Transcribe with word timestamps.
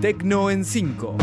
Tecno 0.00 0.48
en 0.48 0.64
5. 0.64 1.16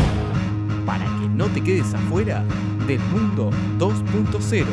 Para 0.84 1.06
que 1.06 1.28
no 1.30 1.46
te 1.46 1.62
quedes 1.62 1.94
afuera 1.94 2.44
del 2.86 2.98
mundo 2.98 3.50
2.0. 3.78 4.64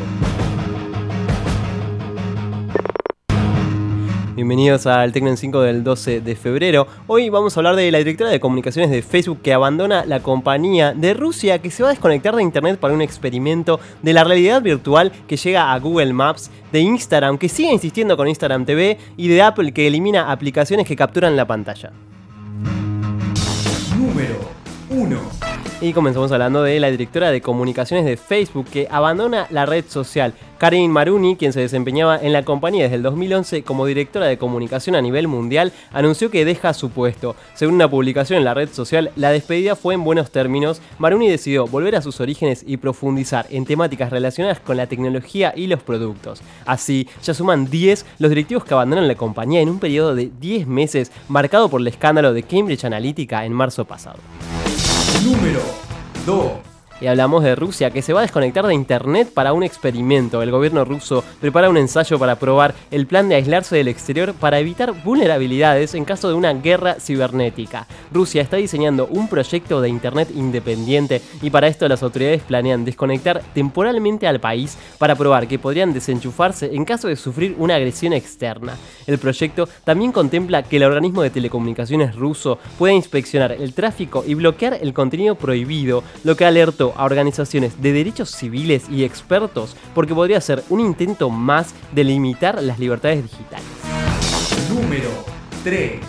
Bienvenidos 4.34 4.86
al 4.86 5.10
Tecno 5.10 5.30
en 5.30 5.38
5 5.38 5.62
del 5.62 5.82
12 5.82 6.20
de 6.20 6.36
febrero. 6.36 6.86
Hoy 7.06 7.30
vamos 7.30 7.56
a 7.56 7.60
hablar 7.60 7.76
de 7.76 7.90
la 7.90 7.96
directora 7.96 8.28
de 8.28 8.40
comunicaciones 8.40 8.90
de 8.90 9.00
Facebook 9.00 9.40
que 9.40 9.54
abandona 9.54 10.04
la 10.04 10.20
compañía, 10.20 10.92
de 10.92 11.14
Rusia 11.14 11.62
que 11.62 11.70
se 11.70 11.82
va 11.82 11.88
a 11.88 11.92
desconectar 11.92 12.36
de 12.36 12.42
Internet 12.42 12.78
para 12.78 12.92
un 12.92 13.00
experimento, 13.00 13.80
de 14.02 14.12
la 14.12 14.22
realidad 14.22 14.60
virtual 14.60 15.12
que 15.26 15.38
llega 15.38 15.72
a 15.72 15.78
Google 15.78 16.12
Maps, 16.12 16.50
de 16.72 16.80
Instagram 16.80 17.38
que 17.38 17.48
sigue 17.48 17.72
insistiendo 17.72 18.18
con 18.18 18.28
Instagram 18.28 18.66
TV 18.66 18.98
y 19.16 19.28
de 19.28 19.40
Apple 19.40 19.72
que 19.72 19.86
elimina 19.86 20.30
aplicaciones 20.30 20.86
que 20.86 20.94
capturan 20.94 21.36
la 21.36 21.46
pantalla. 21.46 21.90
Número 24.94 25.20
1. 25.20 25.54
Y 25.80 25.92
comenzamos 25.92 26.30
hablando 26.32 26.62
de 26.62 26.78
la 26.78 26.90
directora 26.90 27.30
de 27.30 27.42
comunicaciones 27.42 28.06
de 28.06 28.16
Facebook 28.16 28.66
que 28.70 28.86
abandona 28.90 29.46
la 29.50 29.66
red 29.66 29.84
social. 29.86 30.32
Karin 30.56 30.90
Maruni, 30.90 31.36
quien 31.36 31.52
se 31.52 31.60
desempeñaba 31.60 32.16
en 32.16 32.32
la 32.32 32.44
compañía 32.44 32.84
desde 32.84 32.96
el 32.96 33.02
2011 33.02 33.64
como 33.64 33.84
directora 33.84 34.26
de 34.26 34.38
comunicación 34.38 34.94
a 34.94 35.02
nivel 35.02 35.26
mundial, 35.26 35.72
anunció 35.92 36.30
que 36.30 36.44
deja 36.44 36.72
su 36.74 36.90
puesto. 36.90 37.34
Según 37.54 37.74
una 37.74 37.90
publicación 37.90 38.38
en 38.38 38.44
la 38.44 38.54
red 38.54 38.70
social, 38.70 39.10
la 39.16 39.30
despedida 39.30 39.74
fue 39.76 39.94
en 39.94 40.04
buenos 40.04 40.30
términos. 40.30 40.80
Maruni 40.98 41.28
decidió 41.28 41.66
volver 41.66 41.96
a 41.96 42.02
sus 42.02 42.20
orígenes 42.20 42.64
y 42.66 42.76
profundizar 42.76 43.46
en 43.50 43.66
temáticas 43.66 44.10
relacionadas 44.10 44.60
con 44.60 44.76
la 44.76 44.86
tecnología 44.86 45.52
y 45.56 45.66
los 45.66 45.82
productos. 45.82 46.40
Así, 46.66 47.08
ya 47.22 47.34
suman 47.34 47.68
10 47.68 48.06
los 48.20 48.30
directivos 48.30 48.64
que 48.64 48.74
abandonan 48.74 49.08
la 49.08 49.16
compañía 49.16 49.60
en 49.60 49.68
un 49.68 49.80
periodo 49.80 50.14
de 50.14 50.30
10 50.40 50.66
meses 50.68 51.10
marcado 51.28 51.68
por 51.68 51.80
el 51.80 51.88
escándalo 51.88 52.32
de 52.32 52.44
Cambridge 52.44 52.84
Analytica 52.84 53.44
en 53.44 53.52
marzo 53.52 53.84
pasado. 53.84 54.20
Número 55.22 55.60
2. 56.26 56.73
Y 57.00 57.06
hablamos 57.06 57.42
de 57.42 57.56
Rusia, 57.56 57.90
que 57.90 58.02
se 58.02 58.12
va 58.12 58.20
a 58.20 58.22
desconectar 58.22 58.66
de 58.66 58.74
Internet 58.74 59.30
para 59.34 59.52
un 59.52 59.64
experimento. 59.64 60.42
El 60.42 60.52
gobierno 60.52 60.84
ruso 60.84 61.24
prepara 61.40 61.68
un 61.68 61.76
ensayo 61.76 62.18
para 62.18 62.36
probar 62.36 62.74
el 62.90 63.06
plan 63.06 63.28
de 63.28 63.34
aislarse 63.34 63.74
del 63.76 63.88
exterior 63.88 64.32
para 64.32 64.60
evitar 64.60 64.92
vulnerabilidades 65.02 65.94
en 65.94 66.04
caso 66.04 66.28
de 66.28 66.34
una 66.34 66.52
guerra 66.52 66.96
cibernética. 67.00 67.88
Rusia 68.12 68.42
está 68.42 68.58
diseñando 68.58 69.06
un 69.06 69.28
proyecto 69.28 69.80
de 69.80 69.88
Internet 69.88 70.28
independiente 70.34 71.20
y 71.42 71.50
para 71.50 71.66
esto 71.66 71.88
las 71.88 72.02
autoridades 72.02 72.42
planean 72.42 72.84
desconectar 72.84 73.42
temporalmente 73.54 74.28
al 74.28 74.40
país 74.40 74.78
para 74.98 75.16
probar 75.16 75.48
que 75.48 75.58
podrían 75.58 75.92
desenchufarse 75.92 76.74
en 76.74 76.84
caso 76.84 77.08
de 77.08 77.16
sufrir 77.16 77.56
una 77.58 77.74
agresión 77.74 78.12
externa. 78.12 78.76
El 79.06 79.18
proyecto 79.18 79.68
también 79.82 80.12
contempla 80.12 80.62
que 80.62 80.76
el 80.76 80.84
organismo 80.84 81.22
de 81.22 81.30
telecomunicaciones 81.30 82.14
ruso 82.14 82.58
pueda 82.78 82.94
inspeccionar 82.94 83.52
el 83.52 83.74
tráfico 83.74 84.24
y 84.26 84.34
bloquear 84.34 84.78
el 84.80 84.94
contenido 84.94 85.34
prohibido, 85.34 86.04
lo 86.22 86.36
que 86.36 86.44
alertó 86.44 86.83
a 86.96 87.04
organizaciones 87.04 87.80
de 87.80 87.92
derechos 87.92 88.30
civiles 88.30 88.84
y 88.90 89.04
expertos 89.04 89.76
porque 89.94 90.14
podría 90.14 90.40
ser 90.40 90.62
un 90.68 90.80
intento 90.80 91.30
más 91.30 91.74
de 91.92 92.04
limitar 92.04 92.62
las 92.62 92.78
libertades 92.78 93.22
digitales. 93.22 93.66
Número 94.68 95.10
3. 95.62 96.00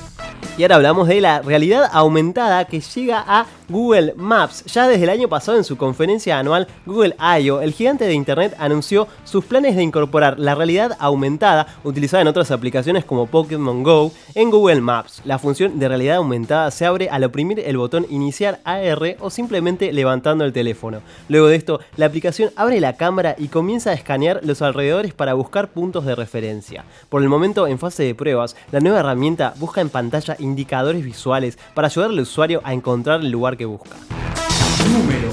Y 0.58 0.64
ahora 0.64 0.76
hablamos 0.76 1.08
de 1.10 1.20
la 1.20 1.42
realidad 1.42 1.90
aumentada 1.92 2.64
que 2.66 2.80
llega 2.80 3.24
a 3.28 3.46
Google 3.70 4.14
Maps. 4.18 4.64
Ya 4.66 4.88
desde 4.88 5.04
el 5.04 5.10
año 5.10 5.28
pasado 5.28 5.58
en 5.58 5.64
su 5.64 5.78
conferencia 5.78 6.40
anual 6.40 6.68
Google 6.86 7.16
I.O., 7.20 7.62
el 7.62 7.74
gigante 7.74 8.06
de 8.06 8.14
Internet 8.14 8.56
anunció 8.60 9.08
sus 9.24 9.46
planes 9.46 9.76
de 9.76 9.84
incorporar 9.84 10.40
la 10.40 10.56
realidad 10.56 10.96
aumentada, 11.00 11.68
utilizada 11.84 12.22
en 12.22 12.28
otras 12.28 12.52
aplicaciones 12.52 13.06
como 13.06 13.28
Pokémon 13.28 13.84
Go, 13.84 14.12
en 14.34 14.50
Google 14.50 14.82
Maps. 14.82 15.22
La 15.26 15.40
función 15.40 15.80
de 15.80 15.88
realidad 15.88 16.18
aumentada 16.18 16.72
se 16.72 16.86
abre 16.86 17.10
al 17.10 17.24
oprimir 17.24 17.60
el 17.60 17.78
botón 17.78 18.06
iniciar 18.10 18.60
AR 18.64 19.18
o 19.20 19.30
simplemente 19.30 19.92
levantando 19.94 20.46
el 20.46 20.54
teléfono. 20.54 21.02
Luego 21.30 21.48
de 21.48 21.56
esto, 21.56 21.80
la 21.98 22.06
aplicación 22.06 22.52
abre 22.56 22.80
la 22.80 22.98
cámara 22.98 23.36
y 23.38 23.48
comienza 23.48 23.92
a 23.92 23.94
escanear 23.94 24.42
los 24.44 24.62
alrededores 24.62 25.14
para 25.14 25.34
buscar 25.34 25.70
puntos 25.70 26.06
de 26.06 26.16
referencia. 26.16 26.86
Por 27.10 27.22
el 27.22 27.30
momento, 27.30 27.68
en 27.68 27.80
fase 27.80 28.04
de 28.04 28.16
pruebas, 28.16 28.56
la 28.72 28.80
nueva 28.80 29.00
herramienta 29.00 29.54
busca 29.58 29.82
en 29.82 29.90
pantalla 29.90 30.36
indicadores 30.40 31.04
visuales 31.04 31.58
para 31.74 31.88
ayudar 31.88 32.10
al 32.10 32.20
usuario 32.20 32.62
a 32.64 32.74
encontrar 32.74 33.22
el 33.22 33.32
lugar 33.32 33.55
que 33.56 33.66
busca. 33.66 33.96
Número 34.92 35.32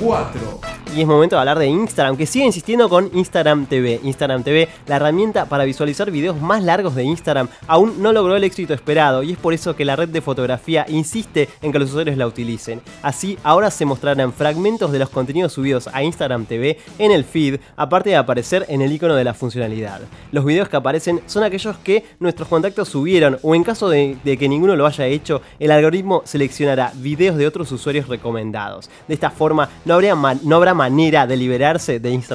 4. 0.00 0.71
Y 0.94 1.00
es 1.00 1.06
momento 1.06 1.36
de 1.36 1.40
hablar 1.40 1.58
de 1.58 1.68
Instagram, 1.68 2.18
que 2.18 2.26
sigue 2.26 2.44
insistiendo 2.44 2.86
con 2.90 3.10
Instagram 3.14 3.64
TV. 3.64 4.00
Instagram 4.04 4.42
TV, 4.42 4.68
la 4.86 4.96
herramienta 4.96 5.46
para 5.46 5.64
visualizar 5.64 6.10
videos 6.10 6.38
más 6.38 6.62
largos 6.62 6.94
de 6.94 7.02
Instagram, 7.02 7.48
aún 7.66 8.02
no 8.02 8.12
logró 8.12 8.36
el 8.36 8.44
éxito 8.44 8.74
esperado 8.74 9.22
y 9.22 9.32
es 9.32 9.38
por 9.38 9.54
eso 9.54 9.74
que 9.74 9.86
la 9.86 9.96
red 9.96 10.10
de 10.10 10.20
fotografía 10.20 10.84
insiste 10.88 11.48
en 11.62 11.72
que 11.72 11.78
los 11.78 11.88
usuarios 11.88 12.18
la 12.18 12.26
utilicen. 12.26 12.82
Así, 13.02 13.38
ahora 13.42 13.70
se 13.70 13.86
mostrarán 13.86 14.34
fragmentos 14.34 14.92
de 14.92 14.98
los 14.98 15.08
contenidos 15.08 15.54
subidos 15.54 15.88
a 15.90 16.02
Instagram 16.02 16.44
TV 16.44 16.76
en 16.98 17.10
el 17.10 17.24
feed, 17.24 17.58
aparte 17.74 18.10
de 18.10 18.16
aparecer 18.16 18.66
en 18.68 18.82
el 18.82 18.92
icono 18.92 19.14
de 19.14 19.24
la 19.24 19.32
funcionalidad. 19.32 20.02
Los 20.30 20.44
videos 20.44 20.68
que 20.68 20.76
aparecen 20.76 21.22
son 21.24 21.42
aquellos 21.42 21.78
que 21.78 22.04
nuestros 22.18 22.48
contactos 22.48 22.90
subieron 22.90 23.38
o 23.40 23.54
en 23.54 23.64
caso 23.64 23.88
de, 23.88 24.18
que 24.22 24.48
ninguno 24.48 24.76
lo 24.76 24.84
haya 24.84 25.06
hecho, 25.06 25.40
el 25.58 25.70
algoritmo 25.70 26.20
seleccionará 26.26 26.92
videos 26.96 27.38
de 27.38 27.46
otros 27.46 27.72
usuarios 27.72 28.08
recomendados. 28.08 28.90
De 29.08 29.14
esta 29.14 29.30
forma, 29.30 29.70
no, 29.86 29.94
habría 29.94 30.14
no 30.14 30.56
habrá 30.56 30.74
manera 30.82 31.28
de 31.28 31.36
liberarse 31.36 32.00
de 32.00 32.10
5. 32.10 32.32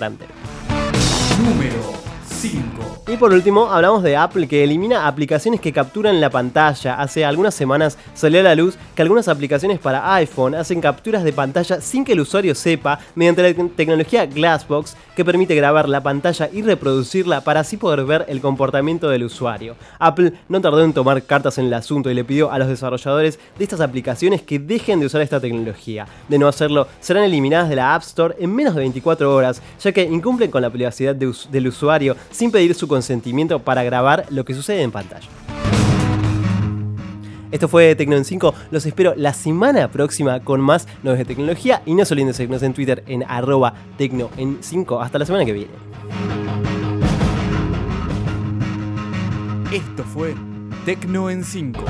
Y 3.10 3.16
por 3.16 3.32
último, 3.32 3.72
hablamos 3.72 4.04
de 4.04 4.18
Apple 4.18 4.50
que 4.50 4.66
elimina 4.66 5.08
aplicaciones 5.08 5.62
que 5.62 5.72
capturan 5.72 6.20
la 6.20 6.30
pantalla. 6.30 6.96
Hace 6.96 7.24
algunas 7.24 7.56
semanas 7.56 7.98
salió 8.14 8.42
a 8.42 8.44
la 8.44 8.54
luz 8.54 8.76
que 8.96 9.02
algunas 9.02 9.30
aplicaciones 9.30 9.80
para 9.80 10.14
iPhone 10.16 10.56
hacen 10.56 10.82
capturas 10.82 11.24
de 11.24 11.32
pantalla 11.32 11.80
sin 11.80 12.04
que 12.04 12.12
el 12.12 12.20
usuario 12.20 12.54
sepa 12.54 13.00
mediante 13.16 13.44
la 13.44 13.54
te- 13.54 13.70
tecnología 13.78 14.26
Glassbox 14.26 14.98
que 15.16 15.24
permite 15.24 15.56
grabar 15.56 15.88
la 15.88 16.04
pantalla 16.04 16.50
y 16.52 16.62
reproducirla 16.64 17.40
para 17.46 17.62
así 17.62 17.78
poder 17.78 18.04
ver 18.04 18.26
el 18.28 18.42
comportamiento 18.42 19.08
del 19.08 19.24
usuario. 19.24 19.78
Apple 20.00 20.34
no 20.50 20.60
tardó 20.60 20.84
en 20.84 20.92
tomar 20.92 21.24
cartas 21.24 21.58
en 21.60 21.68
el 21.68 21.74
asunto 21.76 22.12
y 22.12 22.14
le 22.14 22.26
pidió 22.26 22.52
a 22.52 22.60
los 22.60 22.68
desarrolladores 22.68 23.40
de 23.58 23.64
estas 23.64 23.80
aplicaciones 23.80 24.42
que 24.42 24.60
dejen 24.60 25.00
de 25.00 25.06
usar 25.06 25.22
esta 25.22 25.40
tecnología. 25.40 26.06
De 26.28 26.38
no 26.38 26.50
hacerlo, 26.50 26.90
serán 27.00 27.24
eliminadas 27.24 27.70
de 27.70 27.78
la 27.78 27.96
App 27.96 28.04
Store 28.04 28.36
en 28.38 28.54
menos 28.54 28.76
de 28.76 28.82
24 28.82 29.34
horas, 29.34 29.62
ya 29.82 29.94
que 29.94 30.04
incumplen 30.04 30.52
con 30.52 30.62
la 30.62 30.70
privacidad 30.70 31.16
del 31.16 31.68
usuario 31.70 32.18
sin 32.32 32.52
pedir 32.52 32.76
su 32.76 32.86
consentimiento 32.98 33.60
para 33.60 33.84
grabar 33.84 34.26
lo 34.32 34.44
que 34.44 34.56
sucede 34.56 34.82
en 34.82 34.92
pantalla. 34.92 35.28
Esto 37.52 37.68
fue 37.68 37.96
Tecno 37.96 38.16
en 38.16 38.26
5. 38.26 38.54
Los 38.72 38.88
espero 38.88 39.14
la 39.16 39.34
semana 39.34 39.90
próxima 39.92 40.40
con 40.40 40.60
más 40.60 40.88
novedades 41.04 41.28
de 41.28 41.36
tecnología. 41.36 41.84
Y 41.86 41.94
no 41.94 42.04
se 42.06 42.16
olviden 42.16 42.30
de 42.30 42.34
seguirnos 42.34 42.64
en 42.64 42.74
Twitter 42.74 43.04
en 43.06 43.24
arroba 43.24 43.76
Tecno 43.98 44.32
en 44.36 44.58
5. 44.62 45.00
Hasta 45.00 45.20
la 45.20 45.26
semana 45.26 45.46
que 45.46 45.54
viene. 45.54 45.72
Esto 49.72 50.04
fue 50.04 50.34
Tecno 50.84 51.30
en 51.30 51.44
5. 51.44 51.86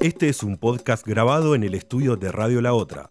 Este 0.00 0.28
es 0.28 0.42
un 0.42 0.58
podcast 0.58 1.06
grabado 1.06 1.54
en 1.54 1.64
el 1.64 1.74
estudio 1.74 2.16
de 2.16 2.30
Radio 2.30 2.60
La 2.60 2.74
Otra. 2.74 3.10